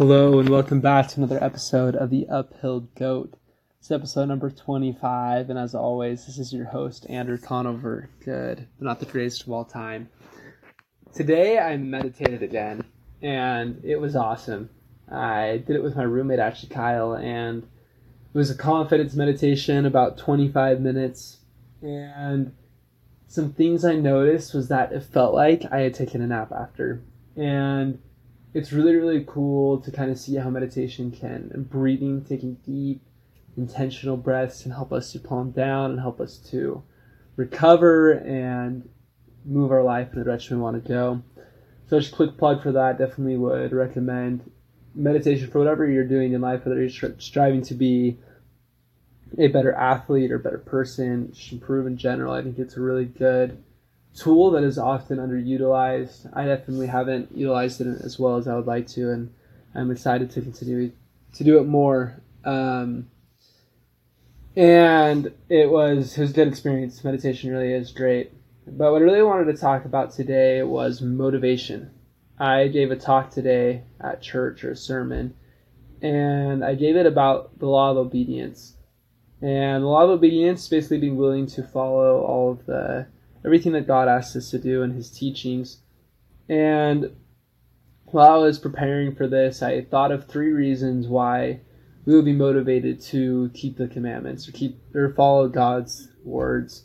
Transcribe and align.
Hello 0.00 0.38
and 0.38 0.48
welcome 0.48 0.80
back 0.80 1.08
to 1.08 1.18
another 1.18 1.44
episode 1.44 1.94
of 1.94 2.08
the 2.08 2.26
Uphill 2.30 2.88
Goat. 2.96 3.34
It's 3.78 3.90
episode 3.90 4.28
number 4.28 4.48
25, 4.50 5.50
and 5.50 5.58
as 5.58 5.74
always, 5.74 6.24
this 6.24 6.38
is 6.38 6.54
your 6.54 6.64
host, 6.64 7.04
Andrew 7.10 7.36
Conover. 7.36 8.08
Good, 8.24 8.66
but 8.78 8.84
not 8.86 8.98
the 8.98 9.04
greatest 9.04 9.42
of 9.42 9.50
all 9.50 9.66
time. 9.66 10.08
Today 11.12 11.58
I 11.58 11.76
meditated 11.76 12.42
again, 12.42 12.82
and 13.20 13.78
it 13.84 14.00
was 14.00 14.16
awesome. 14.16 14.70
I 15.06 15.62
did 15.66 15.76
it 15.76 15.82
with 15.82 15.96
my 15.96 16.04
roommate, 16.04 16.38
actually, 16.38 16.70
Kyle, 16.70 17.14
and 17.14 17.62
it 17.62 18.38
was 18.38 18.50
a 18.50 18.56
confidence 18.56 19.14
meditation, 19.14 19.84
about 19.84 20.16
25 20.16 20.80
minutes. 20.80 21.40
And 21.82 22.54
some 23.28 23.52
things 23.52 23.84
I 23.84 23.96
noticed 23.96 24.54
was 24.54 24.68
that 24.68 24.92
it 24.92 25.02
felt 25.02 25.34
like 25.34 25.66
I 25.70 25.80
had 25.80 25.92
taken 25.92 26.22
a 26.22 26.26
nap 26.26 26.52
after. 26.52 27.02
And 27.36 28.00
it's 28.52 28.72
really, 28.72 28.96
really 28.96 29.24
cool 29.26 29.80
to 29.80 29.90
kind 29.90 30.10
of 30.10 30.18
see 30.18 30.36
how 30.36 30.50
meditation 30.50 31.10
can, 31.10 31.50
and 31.54 31.68
breathing, 31.68 32.24
taking 32.24 32.54
deep, 32.66 33.02
intentional 33.56 34.16
breaths 34.16 34.62
can 34.62 34.72
help 34.72 34.92
us 34.92 35.12
to 35.12 35.18
calm 35.18 35.50
down 35.50 35.92
and 35.92 36.00
help 36.00 36.20
us 36.20 36.38
to 36.50 36.82
recover 37.36 38.12
and 38.12 38.88
move 39.44 39.70
our 39.70 39.82
life 39.82 40.12
in 40.12 40.18
the 40.18 40.24
direction 40.24 40.56
we 40.56 40.62
want 40.62 40.82
to 40.82 40.88
go. 40.88 41.22
So, 41.86 41.98
just 41.98 42.12
a 42.12 42.16
quick 42.16 42.36
plug 42.36 42.62
for 42.62 42.72
that. 42.72 42.98
Definitely 42.98 43.36
would 43.36 43.72
recommend 43.72 44.50
meditation 44.94 45.50
for 45.50 45.58
whatever 45.58 45.88
you're 45.88 46.04
doing 46.04 46.32
in 46.32 46.40
life, 46.40 46.64
whether 46.64 46.80
you're 46.80 47.14
striving 47.18 47.62
to 47.62 47.74
be 47.74 48.18
a 49.38 49.48
better 49.48 49.72
athlete 49.72 50.32
or 50.32 50.38
better 50.38 50.58
person, 50.58 51.32
just 51.32 51.52
improve 51.52 51.86
in 51.86 51.96
general. 51.96 52.32
I 52.32 52.42
think 52.42 52.58
it's 52.58 52.76
a 52.76 52.80
really 52.80 53.04
good 53.04 53.62
tool 54.16 54.50
that 54.52 54.64
is 54.64 54.78
often 54.78 55.18
underutilized. 55.18 56.30
I 56.32 56.44
definitely 56.44 56.86
haven't 56.86 57.36
utilized 57.36 57.80
it 57.80 57.86
as 57.86 58.18
well 58.18 58.36
as 58.36 58.48
I 58.48 58.56
would 58.56 58.66
like 58.66 58.86
to, 58.88 59.10
and 59.10 59.32
I'm 59.74 59.90
excited 59.90 60.30
to 60.32 60.42
continue 60.42 60.92
to 61.34 61.44
do 61.44 61.58
it 61.58 61.66
more. 61.66 62.20
Um, 62.44 63.08
and 64.56 65.32
it 65.48 65.70
was 65.70 66.18
it 66.18 66.20
was 66.20 66.30
a 66.30 66.34
good 66.34 66.48
experience. 66.48 67.04
Meditation 67.04 67.50
really 67.50 67.72
is 67.72 67.92
great. 67.92 68.32
But 68.66 68.92
what 68.92 69.02
I 69.02 69.04
really 69.04 69.22
wanted 69.22 69.52
to 69.52 69.60
talk 69.60 69.84
about 69.84 70.12
today 70.12 70.62
was 70.62 71.00
motivation. 71.00 71.90
I 72.38 72.68
gave 72.68 72.90
a 72.90 72.96
talk 72.96 73.30
today 73.30 73.82
at 74.00 74.22
church 74.22 74.64
or 74.64 74.72
a 74.72 74.76
sermon, 74.76 75.34
and 76.02 76.64
I 76.64 76.74
gave 76.74 76.96
it 76.96 77.06
about 77.06 77.58
the 77.58 77.66
law 77.66 77.90
of 77.90 77.96
obedience. 77.96 78.74
And 79.42 79.82
the 79.82 79.88
law 79.88 80.04
of 80.04 80.10
obedience 80.10 80.68
basically 80.68 80.98
being 80.98 81.16
willing 81.16 81.46
to 81.48 81.62
follow 81.62 82.22
all 82.22 82.52
of 82.52 82.66
the 82.66 83.06
everything 83.44 83.72
that 83.72 83.86
God 83.86 84.08
asks 84.08 84.36
us 84.36 84.50
to 84.50 84.58
do 84.58 84.82
and 84.82 84.94
His 84.94 85.10
teachings. 85.10 85.78
And 86.48 87.14
while 88.06 88.32
I 88.32 88.44
was 88.44 88.58
preparing 88.58 89.14
for 89.14 89.26
this, 89.26 89.62
I 89.62 89.82
thought 89.82 90.12
of 90.12 90.26
three 90.26 90.52
reasons 90.52 91.06
why 91.06 91.60
we 92.04 92.14
would 92.14 92.24
be 92.24 92.32
motivated 92.32 93.00
to 93.02 93.50
keep 93.54 93.76
the 93.76 93.88
commandments 93.88 94.48
or 94.48 94.52
keep 94.52 94.80
or 94.94 95.12
follow 95.14 95.48
God's 95.48 96.08
words. 96.24 96.84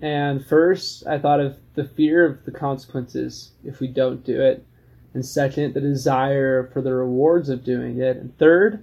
And 0.00 0.44
first, 0.44 1.06
I 1.06 1.18
thought 1.18 1.40
of 1.40 1.56
the 1.74 1.84
fear 1.84 2.24
of 2.24 2.44
the 2.44 2.50
consequences 2.50 3.52
if 3.64 3.80
we 3.80 3.88
don't 3.88 4.24
do 4.24 4.40
it. 4.40 4.64
And 5.12 5.24
second, 5.24 5.74
the 5.74 5.80
desire 5.80 6.70
for 6.72 6.82
the 6.82 6.92
rewards 6.92 7.48
of 7.48 7.64
doing 7.64 8.00
it. 8.00 8.16
And 8.16 8.36
third, 8.36 8.82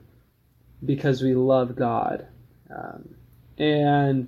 because 0.86 1.22
we 1.22 1.36
love 1.36 1.76
God. 1.76 2.28
Um, 2.74 3.16
and 3.58 4.28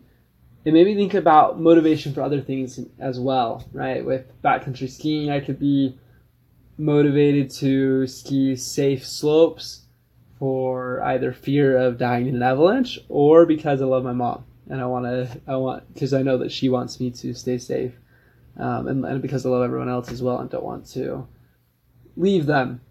it 0.65 0.73
made 0.73 0.85
me 0.85 0.95
think 0.95 1.13
about 1.13 1.59
motivation 1.59 2.13
for 2.13 2.21
other 2.21 2.41
things 2.41 2.79
as 2.99 3.19
well, 3.19 3.65
right? 3.73 4.03
With 4.05 4.25
backcountry 4.41 4.89
skiing, 4.89 5.29
I 5.29 5.41
could 5.41 5.59
be 5.59 5.97
motivated 6.77 7.49
to 7.49 8.07
ski 8.07 8.55
safe 8.55 9.05
slopes 9.05 9.81
for 10.39 11.01
either 11.03 11.33
fear 11.33 11.77
of 11.77 11.97
dying 11.97 12.27
in 12.27 12.35
an 12.35 12.43
avalanche 12.43 12.99
or 13.09 13.45
because 13.45 13.81
I 13.81 13.85
love 13.85 14.03
my 14.03 14.13
mom 14.13 14.45
and 14.69 14.81
I 14.81 14.85
want 14.85 15.05
to, 15.05 15.41
I 15.47 15.57
want, 15.57 15.93
because 15.93 16.13
I 16.13 16.21
know 16.21 16.37
that 16.37 16.51
she 16.51 16.69
wants 16.69 16.99
me 16.99 17.11
to 17.11 17.33
stay 17.33 17.57
safe. 17.57 17.93
Um, 18.57 18.87
and, 18.87 19.05
and 19.05 19.21
because 19.21 19.45
I 19.45 19.49
love 19.49 19.63
everyone 19.63 19.89
else 19.89 20.11
as 20.11 20.21
well 20.21 20.39
and 20.39 20.49
don't 20.49 20.63
want 20.63 20.85
to 20.91 21.27
leave 22.15 22.45
them. 22.45 22.81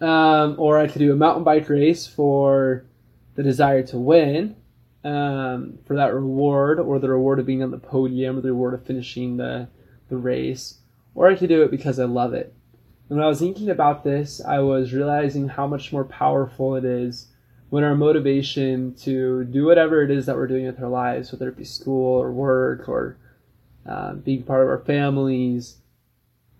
Um, 0.00 0.56
or 0.58 0.78
I 0.78 0.88
could 0.88 0.98
do 0.98 1.12
a 1.12 1.16
mountain 1.16 1.44
bike 1.44 1.68
race 1.68 2.06
for 2.06 2.84
the 3.36 3.42
desire 3.42 3.82
to 3.84 3.98
win 3.98 4.56
um, 5.04 5.78
for 5.86 5.96
that 5.96 6.14
reward, 6.14 6.80
or 6.80 6.98
the 6.98 7.10
reward 7.10 7.38
of 7.38 7.46
being 7.46 7.62
on 7.62 7.70
the 7.70 7.78
podium, 7.78 8.38
or 8.38 8.40
the 8.40 8.48
reward 8.48 8.74
of 8.74 8.86
finishing 8.86 9.36
the 9.36 9.68
the 10.08 10.16
race, 10.16 10.78
or 11.14 11.28
I 11.28 11.34
could 11.34 11.48
do 11.48 11.62
it 11.62 11.70
because 11.70 11.98
I 11.98 12.04
love 12.04 12.34
it. 12.34 12.54
And 13.08 13.18
when 13.18 13.24
I 13.24 13.28
was 13.28 13.38
thinking 13.38 13.70
about 13.70 14.04
this, 14.04 14.40
I 14.44 14.60
was 14.60 14.92
realizing 14.92 15.48
how 15.48 15.66
much 15.66 15.92
more 15.92 16.04
powerful 16.04 16.74
it 16.74 16.84
is 16.84 17.28
when 17.70 17.84
our 17.84 17.94
motivation 17.94 18.94
to 18.94 19.44
do 19.44 19.66
whatever 19.66 20.02
it 20.02 20.10
is 20.10 20.26
that 20.26 20.36
we're 20.36 20.46
doing 20.46 20.66
with 20.66 20.80
our 20.80 20.88
lives, 20.88 21.32
whether 21.32 21.48
it 21.48 21.56
be 21.56 21.64
school 21.64 22.20
or 22.20 22.32
work 22.32 22.88
or 22.88 23.16
uh, 23.86 24.14
being 24.14 24.42
part 24.42 24.62
of 24.62 24.68
our 24.68 24.78
families, 24.78 25.78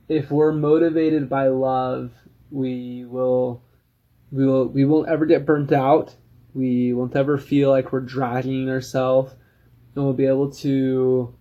if 0.08 0.30
we're 0.30 0.52
motivated 0.52 1.28
by 1.28 1.48
love, 1.48 2.10
we 2.50 3.04
will 3.04 3.62
we 4.30 4.44
will 4.44 4.66
we 4.66 4.84
won't 4.84 5.08
ever 5.08 5.24
get 5.24 5.46
burnt 5.46 5.72
out 5.72 6.14
we 6.54 6.92
won't 6.94 7.16
ever 7.16 7.36
feel 7.36 7.70
like 7.70 7.92
we're 7.92 8.00
dragging 8.00 8.70
ourselves, 8.70 9.34
and 9.94 10.04
we'll 10.04 10.14
be 10.14 10.26
able 10.26 10.50
to 10.52 11.34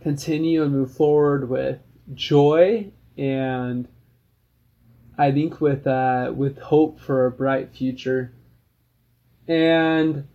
continue 0.00 0.62
and 0.62 0.72
move 0.72 0.92
forward 0.92 1.48
with 1.50 1.80
joy 2.14 2.90
and 3.18 3.88
I 5.18 5.32
think 5.32 5.60
with 5.60 5.86
uh, 5.86 6.32
with 6.34 6.58
hope 6.58 7.00
for 7.00 7.26
a 7.26 7.30
bright 7.30 7.74
future. 7.74 8.32
And 9.48 10.28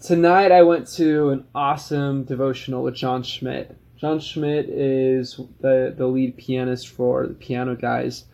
tonight 0.00 0.52
I 0.52 0.62
went 0.62 0.88
to 0.94 1.30
an 1.30 1.46
awesome 1.54 2.24
devotional 2.24 2.82
with 2.82 2.94
Jon 2.94 3.22
Schmidt. 3.22 3.76
Jon 3.96 4.20
Schmidt 4.20 4.68
is 4.68 5.40
the, 5.60 5.94
the 5.96 6.06
lead 6.06 6.36
pianist 6.36 6.88
for 6.88 7.26
the 7.26 7.34
Piano 7.34 7.76
Guys 7.76 8.24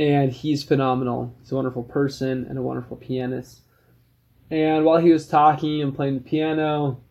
and 0.00 0.32
he's 0.32 0.64
phenomenal. 0.64 1.36
He's 1.40 1.52
a 1.52 1.54
wonderful 1.54 1.82
person 1.82 2.46
and 2.48 2.56
a 2.56 2.62
wonderful 2.62 2.96
pianist. 2.96 3.60
And 4.50 4.86
while 4.86 4.96
he 4.96 5.12
was 5.12 5.28
talking 5.28 5.82
and 5.82 5.94
playing 5.94 6.14
the 6.14 6.20
piano, 6.22 7.02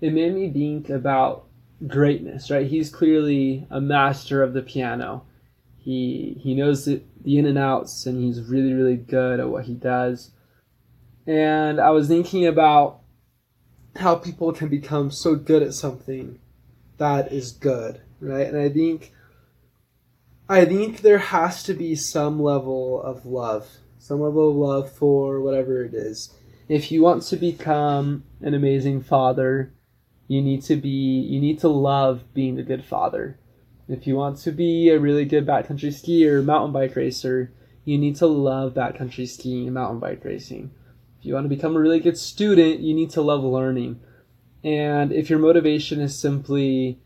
it 0.00 0.12
made 0.12 0.34
me 0.34 0.48
think 0.48 0.90
about 0.90 1.46
greatness, 1.88 2.48
right? 2.48 2.68
He's 2.68 2.88
clearly 2.88 3.66
a 3.68 3.80
master 3.80 4.44
of 4.44 4.52
the 4.52 4.62
piano. 4.62 5.24
He 5.76 6.38
he 6.40 6.54
knows 6.54 6.84
the, 6.84 7.02
the 7.20 7.36
in 7.36 7.46
and 7.46 7.58
outs 7.58 8.06
and 8.06 8.22
he's 8.22 8.40
really 8.42 8.74
really 8.74 8.96
good 8.96 9.40
at 9.40 9.48
what 9.48 9.64
he 9.64 9.74
does. 9.74 10.30
And 11.26 11.80
I 11.80 11.90
was 11.90 12.06
thinking 12.06 12.46
about 12.46 13.00
how 13.96 14.14
people 14.14 14.52
can 14.52 14.68
become 14.68 15.10
so 15.10 15.34
good 15.34 15.64
at 15.64 15.74
something 15.74 16.38
that 16.98 17.32
is 17.32 17.50
good, 17.50 18.00
right? 18.20 18.46
And 18.46 18.56
I 18.56 18.68
think 18.68 19.12
I 20.50 20.64
think 20.64 21.02
there 21.02 21.18
has 21.18 21.62
to 21.62 21.74
be 21.74 21.94
some 21.94 22.42
level 22.42 23.00
of 23.04 23.24
love, 23.24 23.68
some 24.00 24.20
level 24.20 24.50
of 24.50 24.56
love 24.56 24.90
for 24.90 25.40
whatever 25.40 25.84
it 25.84 25.94
is. 25.94 26.34
If 26.68 26.90
you 26.90 27.02
want 27.02 27.22
to 27.28 27.36
become 27.36 28.24
an 28.40 28.52
amazing 28.52 29.02
father, 29.02 29.72
you 30.26 30.42
need 30.42 30.64
to 30.64 30.74
be 30.74 30.88
you 31.20 31.40
need 31.40 31.60
to 31.60 31.68
love 31.68 32.34
being 32.34 32.58
a 32.58 32.64
good 32.64 32.84
father. 32.84 33.38
If 33.86 34.08
you 34.08 34.16
want 34.16 34.38
to 34.38 34.50
be 34.50 34.88
a 34.88 34.98
really 34.98 35.24
good 35.24 35.46
backcountry 35.46 35.92
skier, 35.92 36.44
mountain 36.44 36.72
bike 36.72 36.96
racer, 36.96 37.52
you 37.84 37.96
need 37.96 38.16
to 38.16 38.26
love 38.26 38.74
backcountry 38.74 39.28
skiing 39.28 39.66
and 39.66 39.74
mountain 39.74 40.00
bike 40.00 40.24
racing. 40.24 40.72
If 41.20 41.26
you 41.26 41.34
want 41.34 41.44
to 41.44 41.56
become 41.56 41.76
a 41.76 41.80
really 41.80 42.00
good 42.00 42.18
student, 42.18 42.80
you 42.80 42.92
need 42.92 43.10
to 43.10 43.22
love 43.22 43.44
learning. 43.44 44.00
And 44.64 45.12
if 45.12 45.30
your 45.30 45.38
motivation 45.38 46.00
is 46.00 46.18
simply 46.18 46.98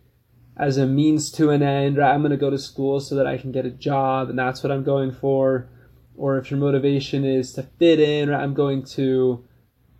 as 0.56 0.76
a 0.76 0.86
means 0.86 1.30
to 1.32 1.50
an 1.50 1.62
end, 1.62 1.96
right? 1.96 2.12
I'm 2.12 2.20
going 2.20 2.30
to 2.30 2.36
go 2.36 2.50
to 2.50 2.58
school 2.58 3.00
so 3.00 3.14
that 3.16 3.26
I 3.26 3.38
can 3.38 3.52
get 3.52 3.66
a 3.66 3.70
job, 3.70 4.30
and 4.30 4.38
that's 4.38 4.62
what 4.62 4.70
I'm 4.70 4.84
going 4.84 5.12
for. 5.12 5.68
Or 6.16 6.38
if 6.38 6.50
your 6.50 6.60
motivation 6.60 7.24
is 7.24 7.52
to 7.54 7.64
fit 7.78 7.98
in, 7.98 8.30
right? 8.30 8.42
I'm 8.42 8.54
going 8.54 8.84
to, 8.84 9.44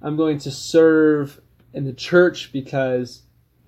I'm 0.01 0.17
going 0.17 0.39
to 0.39 0.51
serve 0.51 1.41
in 1.73 1.85
the 1.85 1.93
church 1.93 2.53
because 2.53 3.23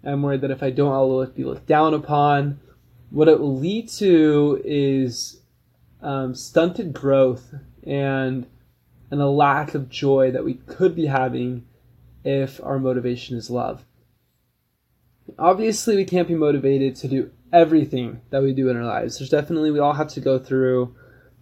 I'm 0.04 0.22
worried 0.22 0.42
that 0.42 0.52
if 0.52 0.62
I 0.62 0.70
don't, 0.70 0.92
I'll 0.92 1.26
be 1.26 1.44
looked 1.44 1.66
down 1.66 1.92
upon. 1.92 2.60
What 3.10 3.28
it 3.28 3.40
will 3.40 3.56
lead 3.56 3.88
to 3.90 4.62
is 4.64 5.40
um, 6.02 6.34
stunted 6.34 6.92
growth 6.92 7.54
and 7.84 8.46
and 9.08 9.20
a 9.20 9.28
lack 9.28 9.74
of 9.74 9.88
joy 9.88 10.32
that 10.32 10.44
we 10.44 10.54
could 10.54 10.94
be 10.96 11.06
having 11.06 11.64
if 12.24 12.60
our 12.62 12.78
motivation 12.78 13.36
is 13.36 13.50
love 13.50 13.84
obviously 15.38 15.96
we 15.96 16.04
can't 16.04 16.28
be 16.28 16.34
motivated 16.34 16.96
to 16.96 17.08
do 17.08 17.30
everything 17.52 18.20
that 18.30 18.42
we 18.42 18.52
do 18.52 18.68
in 18.68 18.76
our 18.76 18.84
lives. 18.84 19.18
There's 19.18 19.30
definitely 19.30 19.70
we 19.70 19.78
all 19.78 19.92
have 19.92 20.08
to 20.08 20.20
go 20.20 20.38
through 20.38 20.94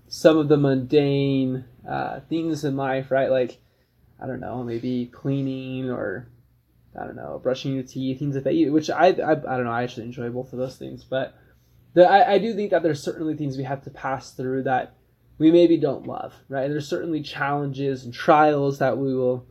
some 0.08 0.36
of 0.36 0.48
the 0.48 0.56
mundane 0.56 1.64
uh, 1.88 2.20
things 2.28 2.64
in 2.64 2.76
life, 2.76 3.10
right? 3.10 3.30
Like 3.30 3.58
I 4.22 4.26
don't 4.26 4.40
know, 4.40 4.62
maybe 4.62 5.06
cleaning 5.06 5.90
or 5.90 6.28
I 6.98 7.04
don't 7.04 7.16
know, 7.16 7.40
brushing 7.42 7.74
your 7.74 7.82
teeth, 7.82 8.18
things 8.18 8.34
like 8.34 8.44
that. 8.44 8.70
Which 8.70 8.90
I, 8.90 9.06
I, 9.06 9.32
I 9.32 9.34
don't 9.34 9.64
know. 9.64 9.72
I 9.72 9.82
actually 9.82 10.06
enjoy 10.06 10.30
both 10.30 10.52
of 10.52 10.58
those 10.58 10.76
things, 10.76 11.04
but 11.04 11.34
the, 11.94 12.08
I, 12.08 12.34
I 12.34 12.38
do 12.38 12.54
think 12.54 12.70
that 12.70 12.82
there's 12.82 13.02
certainly 13.02 13.36
things 13.36 13.56
we 13.56 13.64
have 13.64 13.82
to 13.84 13.90
pass 13.90 14.32
through 14.32 14.64
that 14.64 14.94
we 15.38 15.50
maybe 15.50 15.76
don't 15.76 16.06
love, 16.06 16.32
right? 16.48 16.68
There's 16.68 16.88
certainly 16.88 17.22
challenges 17.22 18.04
and 18.04 18.14
trials 18.14 18.78
that 18.78 18.98
we 18.98 19.14
will 19.14 19.46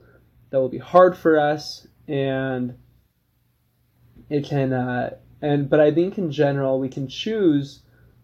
that 0.50 0.60
will 0.60 0.70
be 0.70 0.78
hard 0.78 1.18
for 1.18 1.40
us, 1.40 1.88
and 2.08 2.76
it 4.34 4.46
can 4.46 4.74
uh, 4.74 5.16
and 5.44 5.70
but 5.70 5.80
I 5.80 5.92
think 5.92 6.18
in 6.18 6.32
general 6.32 6.80
we 6.80 6.90
can 6.90 7.08
choose 7.08 7.82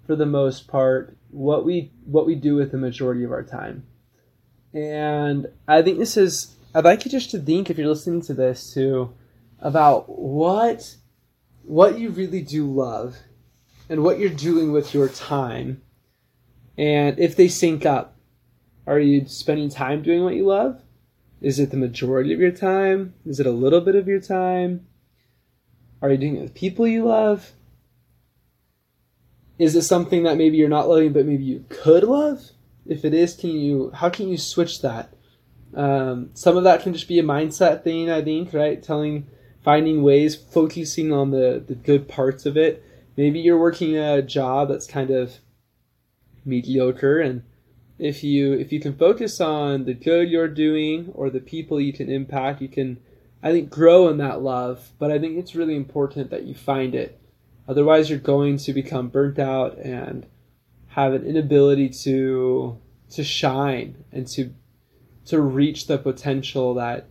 for 0.07 0.15
the 0.15 0.25
most 0.25 0.67
part 0.67 1.15
what 1.29 1.63
we 1.65 1.91
what 2.05 2.25
we 2.25 2.33
do 2.33 2.55
with 2.55 2.71
the 2.71 2.77
majority 2.77 3.23
of 3.23 3.31
our 3.31 3.43
time. 3.43 3.85
And 4.73 5.47
I 5.67 5.83
think 5.83 5.99
this 5.99 6.17
is 6.17 6.55
I'd 6.73 6.83
like 6.83 7.05
you 7.05 7.11
just 7.11 7.29
to 7.31 7.39
think 7.39 7.69
if 7.69 7.77
you're 7.77 7.87
listening 7.87 8.21
to 8.23 8.33
this 8.33 8.73
to 8.73 9.13
about 9.59 10.09
what 10.09 10.95
what 11.61 11.99
you 11.99 12.09
really 12.09 12.41
do 12.41 12.65
love 12.65 13.15
and 13.87 14.03
what 14.03 14.17
you're 14.17 14.29
doing 14.29 14.71
with 14.71 14.95
your 14.95 15.09
time 15.09 15.83
and 16.75 17.19
if 17.19 17.35
they 17.35 17.47
sync 17.47 17.85
up. 17.85 18.15
Are 18.87 18.99
you 18.99 19.27
spending 19.27 19.69
time 19.69 20.01
doing 20.01 20.23
what 20.23 20.33
you 20.33 20.47
love? 20.47 20.81
Is 21.39 21.59
it 21.59 21.69
the 21.69 21.77
majority 21.77 22.33
of 22.33 22.39
your 22.39 22.51
time? 22.51 23.13
Is 23.27 23.39
it 23.39 23.45
a 23.45 23.51
little 23.51 23.81
bit 23.81 23.95
of 23.95 24.07
your 24.07 24.19
time? 24.19 24.87
Are 26.01 26.11
you 26.11 26.17
doing 26.17 26.37
it 26.37 26.41
with 26.41 26.53
people 26.53 26.87
you 26.87 27.05
love? 27.05 27.51
Is 29.57 29.75
it 29.75 29.81
something 29.81 30.23
that 30.23 30.37
maybe 30.37 30.57
you're 30.57 30.69
not 30.69 30.87
loving, 30.87 31.11
but 31.11 31.25
maybe 31.25 31.43
you 31.43 31.65
could 31.69 32.03
love? 32.03 32.41
If 32.85 33.03
it 33.03 33.13
is, 33.13 33.35
can 33.35 33.51
you? 33.51 33.91
How 33.93 34.09
can 34.09 34.29
you 34.29 34.37
switch 34.37 34.81
that? 34.81 35.13
Um, 35.73 36.31
some 36.33 36.57
of 36.57 36.63
that 36.63 36.81
can 36.81 36.93
just 36.93 37.07
be 37.07 37.19
a 37.19 37.23
mindset 37.23 37.83
thing, 37.83 38.09
I 38.09 38.23
think, 38.23 38.53
right? 38.53 38.81
Telling, 38.81 39.27
finding 39.63 40.01
ways, 40.01 40.35
focusing 40.35 41.11
on 41.11 41.31
the 41.31 41.63
the 41.65 41.75
good 41.75 42.07
parts 42.07 42.45
of 42.45 42.57
it. 42.57 42.83
Maybe 43.17 43.39
you're 43.39 43.59
working 43.59 43.97
a 43.97 44.21
job 44.21 44.69
that's 44.69 44.87
kind 44.87 45.11
of 45.11 45.39
mediocre, 46.45 47.19
and 47.19 47.43
if 47.99 48.23
you 48.23 48.53
if 48.53 48.71
you 48.71 48.79
can 48.79 48.95
focus 48.95 49.41
on 49.41 49.83
the 49.83 49.93
good 49.93 50.29
you're 50.29 50.47
doing 50.47 51.11
or 51.13 51.29
the 51.29 51.41
people 51.41 51.81
you 51.81 51.91
can 51.91 52.09
impact, 52.09 52.61
you 52.61 52.69
can, 52.69 52.99
I 53.41 53.51
think, 53.51 53.69
grow 53.69 54.09
in 54.09 54.17
that 54.17 54.41
love. 54.41 54.89
But 54.99 55.11
I 55.11 55.19
think 55.19 55.37
it's 55.37 55.55
really 55.55 55.75
important 55.75 56.29
that 56.29 56.43
you 56.43 56.53
find 56.53 56.93
it 56.95 57.19
Otherwise, 57.69 58.09
you're 58.09 58.17
going 58.17 58.57
to 58.57 58.73
become 58.73 59.09
burnt 59.09 59.37
out 59.37 59.77
and 59.77 60.25
have 60.87 61.13
an 61.13 61.23
inability 61.23 61.87
to 61.87 62.79
to 63.11 63.23
shine 63.23 64.03
and 64.11 64.27
to 64.27 64.51
to 65.25 65.39
reach 65.39 65.85
the 65.85 65.99
potential 65.99 66.73
that 66.73 67.07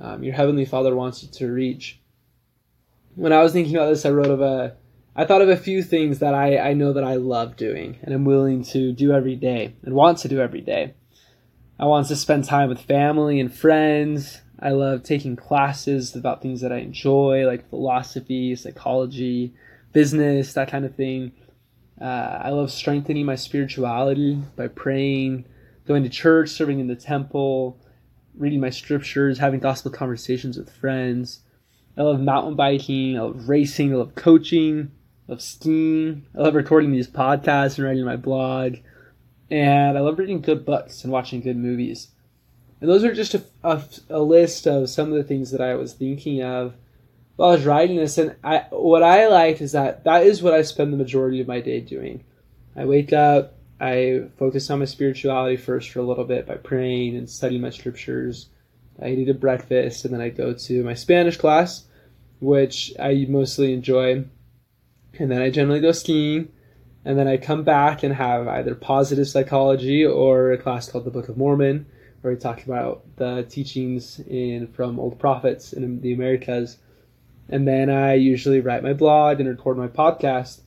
um, 0.00 0.22
your 0.22 0.34
heavenly 0.34 0.64
Father 0.64 0.94
wants 0.94 1.24
you 1.24 1.28
to 1.30 1.50
reach. 1.50 2.00
When 3.16 3.32
I 3.32 3.42
was 3.42 3.52
thinking 3.52 3.74
about 3.74 3.88
this, 3.88 4.06
I 4.06 4.10
wrote 4.10 4.30
of 4.30 4.40
a 4.40 4.76
I 5.16 5.24
thought 5.24 5.42
of 5.42 5.48
a 5.48 5.56
few 5.56 5.82
things 5.82 6.20
that 6.20 6.32
I, 6.32 6.58
I 6.58 6.72
know 6.74 6.92
that 6.92 7.02
I 7.02 7.16
love 7.16 7.56
doing 7.56 7.98
and 8.02 8.14
I'm 8.14 8.24
willing 8.24 8.62
to 8.66 8.92
do 8.92 9.10
every 9.10 9.34
day 9.34 9.74
and 9.82 9.94
want 9.94 10.18
to 10.18 10.28
do 10.28 10.38
every 10.38 10.60
day. 10.60 10.94
I 11.76 11.86
want 11.86 12.06
to 12.06 12.14
spend 12.14 12.44
time 12.44 12.68
with 12.68 12.82
family 12.82 13.40
and 13.40 13.52
friends. 13.52 14.42
I 14.60 14.70
love 14.70 15.02
taking 15.02 15.36
classes 15.36 16.16
about 16.16 16.42
things 16.42 16.60
that 16.62 16.72
I 16.72 16.78
enjoy, 16.78 17.46
like 17.46 17.68
philosophy, 17.70 18.56
psychology, 18.56 19.54
business, 19.92 20.52
that 20.54 20.70
kind 20.70 20.84
of 20.84 20.94
thing. 20.94 21.32
Uh, 22.00 22.40
I 22.42 22.50
love 22.50 22.70
strengthening 22.70 23.26
my 23.26 23.36
spirituality 23.36 24.40
by 24.56 24.68
praying, 24.68 25.44
going 25.86 26.02
to 26.02 26.08
church, 26.08 26.50
serving 26.50 26.80
in 26.80 26.86
the 26.86 26.96
temple, 26.96 27.78
reading 28.36 28.60
my 28.60 28.70
scriptures, 28.70 29.38
having 29.38 29.60
gospel 29.60 29.90
conversations 29.90 30.56
with 30.56 30.70
friends. 30.70 31.40
I 31.96 32.02
love 32.02 32.20
mountain 32.20 32.54
biking. 32.54 33.16
I 33.16 33.22
love 33.22 33.48
racing. 33.48 33.92
I 33.92 33.96
love 33.96 34.14
coaching. 34.14 34.92
I 35.28 35.32
love 35.32 35.42
skiing. 35.42 36.26
I 36.36 36.42
love 36.42 36.54
recording 36.54 36.92
these 36.92 37.08
podcasts 37.08 37.76
and 37.76 37.86
writing 37.86 38.04
my 38.04 38.16
blog. 38.16 38.76
And 39.50 39.98
I 39.98 40.00
love 40.00 40.18
reading 40.18 40.40
good 40.40 40.64
books 40.64 41.02
and 41.02 41.12
watching 41.12 41.40
good 41.40 41.56
movies. 41.56 42.08
And 42.80 42.88
those 42.88 43.04
are 43.04 43.14
just 43.14 43.34
a, 43.34 43.44
a, 43.62 43.82
a 44.10 44.20
list 44.20 44.66
of 44.66 44.88
some 44.88 45.10
of 45.10 45.18
the 45.18 45.24
things 45.24 45.50
that 45.50 45.60
I 45.60 45.74
was 45.74 45.94
thinking 45.94 46.42
of 46.42 46.74
while 47.38 47.50
I 47.50 47.54
was 47.54 47.66
writing 47.66 47.96
this, 47.96 48.18
and 48.18 48.34
I 48.42 48.64
what 48.70 49.04
I 49.04 49.28
liked 49.28 49.60
is 49.60 49.70
that 49.70 50.02
that 50.02 50.24
is 50.24 50.42
what 50.42 50.54
I 50.54 50.62
spend 50.62 50.92
the 50.92 50.96
majority 50.96 51.40
of 51.40 51.46
my 51.46 51.60
day 51.60 51.80
doing. 51.80 52.24
I 52.74 52.84
wake 52.84 53.12
up, 53.12 53.54
I 53.80 54.22
focus 54.38 54.68
on 54.70 54.80
my 54.80 54.86
spirituality 54.86 55.56
first 55.56 55.90
for 55.90 56.00
a 56.00 56.04
little 56.04 56.24
bit 56.24 56.46
by 56.46 56.56
praying 56.56 57.16
and 57.16 57.30
studying 57.30 57.60
my 57.60 57.70
scriptures. 57.70 58.48
I 59.00 59.10
eat 59.10 59.28
a 59.28 59.34
breakfast, 59.34 60.04
and 60.04 60.12
then 60.12 60.20
I 60.20 60.30
go 60.30 60.52
to 60.52 60.82
my 60.82 60.94
Spanish 60.94 61.36
class, 61.36 61.84
which 62.40 62.92
I 62.98 63.26
mostly 63.28 63.72
enjoy. 63.72 64.24
And 65.20 65.30
then 65.30 65.40
I 65.40 65.50
generally 65.50 65.80
go 65.80 65.92
skiing, 65.92 66.48
and 67.04 67.16
then 67.16 67.28
I 67.28 67.36
come 67.36 67.62
back 67.62 68.02
and 68.02 68.14
have 68.14 68.48
either 68.48 68.74
positive 68.74 69.28
psychology 69.28 70.04
or 70.04 70.50
a 70.50 70.58
class 70.58 70.90
called 70.90 71.04
the 71.04 71.12
Book 71.12 71.28
of 71.28 71.36
Mormon, 71.36 71.86
where 72.20 72.32
we 72.32 72.38
talk 72.38 72.64
about 72.64 73.04
the 73.16 73.46
teachings 73.48 74.20
in 74.20 74.66
from 74.68 74.98
old 74.98 75.18
prophets 75.18 75.72
in 75.72 76.00
the 76.00 76.12
Americas 76.12 76.78
and 77.48 77.66
then 77.66 77.88
I 77.88 78.14
usually 78.14 78.60
write 78.60 78.82
my 78.82 78.92
blog 78.92 79.40
and 79.40 79.48
record 79.48 79.78
my 79.78 79.88
podcast, 79.88 80.60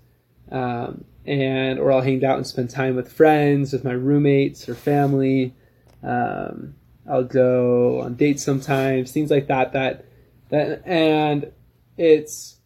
um, 0.51 1.05
and 1.25 1.79
or 1.79 1.91
I'll 1.91 2.01
hang 2.01 2.25
out 2.25 2.37
and 2.37 2.47
spend 2.47 2.71
time 2.71 2.95
with 2.95 3.11
friends, 3.11 3.71
with 3.71 3.83
my 3.83 3.91
roommates 3.91 4.67
or 4.67 4.73
family. 4.73 5.53
Um, 6.01 6.75
I'll 7.07 7.23
go 7.23 8.01
on 8.01 8.15
dates 8.15 8.43
sometimes, 8.43 9.11
things 9.11 9.29
like 9.29 9.47
that. 9.47 9.73
That 9.73 10.05
that 10.49 10.81
and 10.87 11.51
it's 11.97 12.57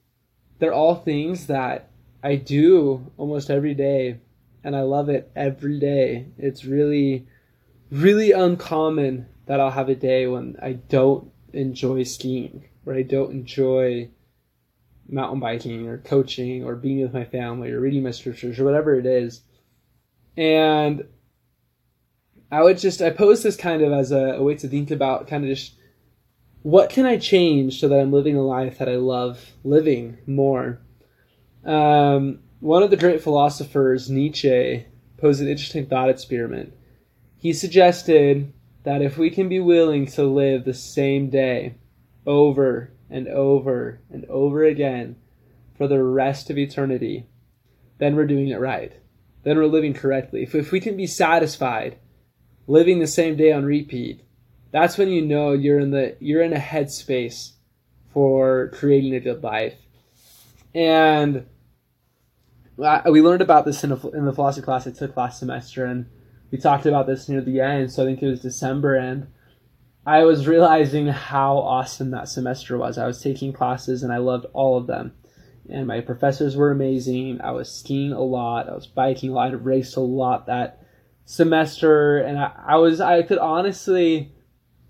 they're 0.60 0.74
all 0.74 0.96
things 0.96 1.48
that 1.48 1.90
I 2.24 2.36
do 2.36 3.12
almost 3.18 3.50
every 3.50 3.74
day, 3.74 4.20
and 4.64 4.78
I 4.78 4.82
love 4.82 5.10
it 5.10 5.30
every 5.36 5.78
day. 5.78 6.28
It's 6.38 6.64
really, 6.64 7.28
really 8.02 8.32
uncommon 8.32 9.28
that 9.46 9.60
I'll 9.60 9.72
have 9.72 9.90
a 9.90 9.96
day 9.96 10.28
when 10.28 10.58
I 10.62 10.74
don't 10.74 11.32
enjoy 11.54 12.04
skiing 12.04 12.66
where 12.86 12.96
I 12.96 13.02
don't 13.02 13.32
enjoy 13.32 14.10
mountain 15.10 15.40
biking 15.40 15.88
or 15.88 15.98
coaching 15.98 16.64
or 16.64 16.76
being 16.76 17.02
with 17.02 17.14
my 17.14 17.26
family 17.26 17.72
or 17.72 17.80
reading 17.80 18.04
my 18.04 18.12
scriptures 18.12 18.58
or 18.58 18.64
whatever 18.64 18.98
it 18.98 19.06
is. 19.06 19.42
And 20.38 21.04
I 22.52 22.64
would 22.64 22.78
just, 22.78 23.02
I 23.02 23.10
pose 23.10 23.44
this 23.44 23.58
kind 23.58 23.82
of 23.82 23.92
as 23.92 24.12
a, 24.12 24.36
a 24.36 24.44
way 24.44 24.56
to 24.56 24.68
think 24.68 24.92
about 24.92 25.28
kind 25.28 25.44
of 25.44 25.50
just 25.50 25.76
what 26.62 26.90
can 26.90 27.06
I 27.06 27.18
change 27.18 27.80
so 27.80 27.88
that 27.88 28.00
I'm 28.00 28.14
living 28.14 28.38
a 28.38 28.42
life 28.42 28.78
that 28.78 28.90
I 28.90 28.96
love 28.96 29.54
living 29.64 30.18
more. 30.26 30.80
Um, 31.64 32.40
one 32.60 32.84
of 32.84 32.92
the 32.92 32.98
great 32.98 33.22
philosophers, 33.22 34.10
Nietzsche, 34.10 34.86
posed 35.18 35.42
an 35.42 35.48
interesting 35.48 35.88
thought 35.88 36.10
experiment. 36.10 36.74
He 37.46 37.54
suggested 37.54 38.52
that 38.86 39.04
if 39.04 39.20
we 39.20 39.30
can 39.30 39.48
be 39.50 39.60
willing 39.60 40.08
to 40.08 40.24
live 40.24 40.66
the 40.66 40.74
same 40.74 41.30
day 41.30 41.76
over 42.26 42.92
and 43.08 43.28
over 43.28 44.02
and 44.10 44.26
over 44.26 44.64
again 44.64 45.18
for 45.78 45.88
the 45.88 46.02
rest 46.02 46.50
of 46.50 46.58
eternity, 46.58 47.28
then 48.00 48.16
we're 48.16 48.26
doing 48.26 48.48
it 48.48 48.60
right. 48.60 48.94
Then 49.44 49.58
we're 49.58 49.68
living 49.68 49.94
correctly. 49.94 50.42
If, 50.42 50.56
if 50.56 50.72
we 50.72 50.80
can 50.80 50.98
be 50.98 51.06
satisfied 51.06 52.00
living 52.66 52.98
the 52.98 53.06
same 53.06 53.36
day 53.36 53.52
on 53.52 53.64
repeat, 53.64 54.24
that's 54.72 54.98
when 54.98 55.10
you 55.10 55.24
know 55.24 55.52
you're 55.52 55.80
in 55.80 55.92
the 55.92 56.18
you're 56.20 56.42
in 56.42 56.52
a 56.52 56.58
headspace 56.58 57.52
for 58.12 58.72
creating 58.74 59.14
a 59.14 59.20
good 59.20 59.44
life. 59.44 59.78
And 60.74 61.46
uh, 62.84 63.02
we 63.12 63.22
learned 63.22 63.44
about 63.44 63.66
this 63.66 63.84
in, 63.84 63.92
a, 63.92 64.08
in 64.08 64.26
the 64.26 64.34
philosophy 64.34 64.66
class 64.66 64.88
I 64.88 64.92
took 64.94 65.16
last 65.16 65.38
semester, 65.38 65.86
and 65.86 66.08
we 66.52 66.58
talked 66.58 66.86
about 66.86 67.08
this 67.08 67.28
near 67.28 67.42
the 67.42 67.62
end. 67.62 67.92
So 67.92 68.04
I 68.04 68.06
think 68.06 68.22
it 68.22 68.30
was 68.30 68.42
December, 68.42 68.96
and 68.96 69.28
I 70.06 70.24
was 70.24 70.48
realizing 70.48 71.08
how 71.08 71.58
awesome 71.58 72.12
that 72.12 72.30
semester 72.30 72.78
was. 72.78 72.98
I 72.98 73.08
was 73.08 73.22
taking 73.22 73.52
classes 73.52 74.04
and 74.04 74.14
I 74.14 74.18
loved 74.18 74.46
all 74.54 74.78
of 74.78 74.86
them. 74.86 75.14
And 75.68 75.88
my 75.88 76.02
professors 76.02 76.56
were 76.56 76.70
amazing. 76.70 77.42
I 77.42 77.52
was 77.52 77.72
skiing 77.72 78.12
a 78.12 78.22
lot. 78.22 78.70
I 78.70 78.76
was 78.76 78.86
biking 78.86 79.32
a 79.32 79.34
lot. 79.34 79.50
I 79.50 79.54
raced 79.54 79.98
a 79.98 80.02
lot 80.02 80.46
that 80.46 80.86
semester. 81.26 82.20
And 82.20 82.38
I, 82.38 82.52
I 82.68 82.76
was, 82.76 83.02
I 83.02 83.24
could 83.24 83.40
honestly 83.40 84.32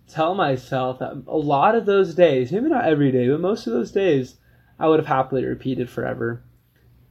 tell 0.10 0.36
myself 0.36 1.00
that 1.00 1.24
a 1.28 1.38
lot 1.38 1.76
of 1.76 1.86
those 1.86 2.14
days, 2.14 2.52
maybe 2.52 2.68
not 2.68 2.84
every 2.84 3.12
day, 3.14 3.30
but 3.30 3.40
most 3.40 3.68
of 3.68 3.74
those 3.74 3.94
days, 3.94 4.36
I 4.78 4.90
would 4.90 5.00
have 5.00 5.08
happily 5.08 5.46
repeated 5.46 5.90
forever. 5.90 6.44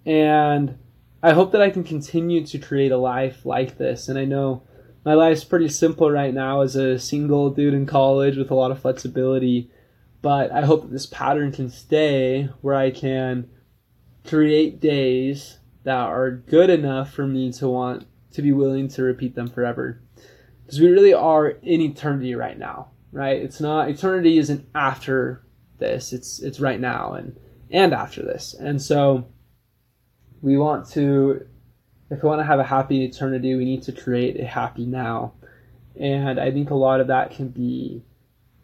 And 0.04 0.78
I 1.24 1.32
hope 1.32 1.52
that 1.52 1.62
I 1.62 1.70
can 1.70 1.84
continue 1.84 2.44
to 2.44 2.58
create 2.58 2.92
a 2.92 2.98
life 2.98 3.46
like 3.46 3.78
this. 3.78 4.10
And 4.10 4.18
I 4.18 4.26
know 4.26 4.62
my 5.06 5.14
life's 5.14 5.42
pretty 5.42 5.70
simple 5.70 6.10
right 6.10 6.34
now 6.34 6.60
as 6.60 6.76
a 6.76 6.98
single 6.98 7.48
dude 7.48 7.72
in 7.72 7.86
college 7.86 8.36
with 8.36 8.50
a 8.50 8.54
lot 8.54 8.70
of 8.70 8.80
flexibility. 8.80 9.70
But 10.20 10.52
I 10.52 10.66
hope 10.66 10.82
that 10.82 10.92
this 10.92 11.06
pattern 11.06 11.50
can 11.50 11.70
stay 11.70 12.50
where 12.60 12.74
I 12.74 12.90
can 12.90 13.48
create 14.26 14.80
days 14.80 15.60
that 15.84 15.96
are 15.96 16.30
good 16.30 16.68
enough 16.68 17.14
for 17.14 17.26
me 17.26 17.50
to 17.54 17.68
want 17.68 18.06
to 18.32 18.42
be 18.42 18.52
willing 18.52 18.88
to 18.88 19.02
repeat 19.02 19.34
them 19.34 19.48
forever. 19.48 20.02
Because 20.62 20.78
we 20.78 20.88
really 20.88 21.14
are 21.14 21.48
in 21.48 21.80
eternity 21.80 22.34
right 22.34 22.58
now, 22.58 22.90
right? 23.12 23.40
It's 23.40 23.62
not 23.62 23.88
eternity 23.88 24.36
isn't 24.36 24.68
after 24.74 25.42
this. 25.78 26.12
It's 26.12 26.40
it's 26.40 26.60
right 26.60 26.80
now 26.80 27.14
and 27.14 27.34
and 27.70 27.94
after 27.94 28.22
this. 28.22 28.52
And 28.52 28.82
so 28.82 29.26
we 30.44 30.58
want 30.58 30.86
to 30.90 31.46
if 32.10 32.22
we 32.22 32.28
want 32.28 32.38
to 32.38 32.44
have 32.44 32.60
a 32.60 32.64
happy 32.64 33.02
eternity, 33.02 33.54
we 33.54 33.64
need 33.64 33.82
to 33.84 33.92
create 33.92 34.38
a 34.38 34.44
happy 34.44 34.84
now. 34.84 35.32
And 35.98 36.38
I 36.38 36.52
think 36.52 36.68
a 36.68 36.74
lot 36.74 37.00
of 37.00 37.06
that 37.06 37.30
can 37.30 37.48
be 37.48 38.04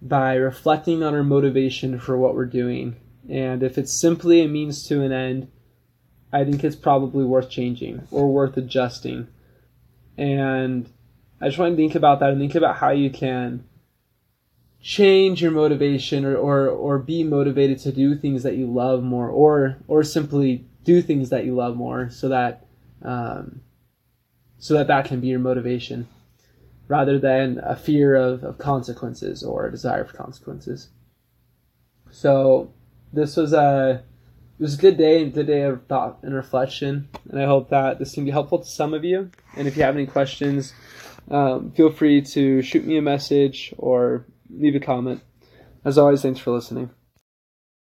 by 0.03 0.35
reflecting 0.35 1.03
on 1.03 1.15
our 1.15 1.25
motivation 1.25 1.99
for 1.99 2.19
what 2.19 2.35
we're 2.35 2.45
doing. 2.45 2.97
And 3.31 3.63
if 3.63 3.79
it's 3.79 3.99
simply 3.99 4.43
a 4.43 4.49
means 4.49 4.87
to 4.89 5.03
an 5.03 5.11
end, 5.11 5.51
I 6.31 6.45
think 6.45 6.63
it's 6.63 6.77
probably 6.77 7.25
worth 7.25 7.49
changing 7.49 8.07
or 8.11 8.31
worth 8.31 8.59
adjusting. 8.59 9.29
And 10.19 10.87
I 11.41 11.47
just 11.47 11.59
want 11.59 11.73
to 11.73 11.77
think 11.77 11.95
about 11.95 12.21
that 12.21 12.31
and 12.31 12.39
think 12.39 12.55
about 12.55 12.77
how 12.77 12.91
you 12.91 13.09
can 13.09 13.65
change 14.83 15.41
your 15.41 15.51
motivation 15.51 16.27
or, 16.27 16.37
or, 16.37 16.69
or 16.69 16.99
be 16.99 17.25
motivated 17.25 17.79
to 17.79 17.93
do 17.93 18.17
things 18.17 18.43
that 18.43 18.57
you 18.57 18.67
love 18.67 19.03
more 19.03 19.29
or 19.29 19.79
or 19.89 20.03
simply 20.03 20.67
do 20.85 21.03
things 21.03 21.31
that 21.31 21.45
you 21.45 21.55
love 21.55 21.77
more 21.77 22.11
so 22.11 22.29
that 22.29 22.67
um, 23.03 23.61
so 24.59 24.75
that 24.75 24.89
that 24.89 25.07
can 25.07 25.21
be 25.21 25.29
your 25.29 25.39
motivation 25.39 26.09
rather 26.89 27.19
than 27.19 27.61
a 27.63 27.77
fear 27.77 28.17
of, 28.17 28.43
of 28.43 28.59
consequences 28.59 29.43
or 29.43 29.67
a 29.67 29.71
desire 29.71 30.05
for 30.05 30.17
consequences. 30.17 30.89
So 32.11 32.73
this 33.13 33.37
was 33.37 33.53
a 33.53 34.03
it 34.59 34.63
was 34.63 34.75
a 34.75 34.83
good 34.83 34.99
day, 34.99 35.23
a 35.23 35.27
good 35.27 35.47
day 35.47 35.63
of 35.63 35.87
thought 35.87 36.19
and 36.23 36.35
reflection, 36.35 37.09
and 37.31 37.41
I 37.41 37.47
hope 37.47 37.71
that 37.71 37.99
this 37.99 38.13
can 38.13 38.27
be 38.27 38.31
helpful 38.31 38.59
to 38.59 38.67
some 38.67 38.93
of 38.93 39.05
you. 39.05 39.31
And 39.57 39.67
if 39.67 39.77
you 39.77 39.85
have 39.85 39.95
any 39.95 40.07
questions, 40.07 40.75
um, 41.31 41.71
feel 41.71 41.91
free 41.91 42.21
to 42.21 42.61
shoot 42.61 42.85
me 42.85 42.99
a 42.99 43.03
message 43.03 43.73
or 43.79 44.27
leave 44.51 44.75
a 44.75 44.81
comment. 44.81 45.23
As 45.83 45.97
always, 45.97 46.21
thanks 46.21 46.41
for 46.41 46.51
listening. 46.51 46.91